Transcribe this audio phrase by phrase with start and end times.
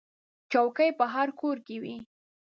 [0.51, 1.97] چوکۍ په هر کور کې وي.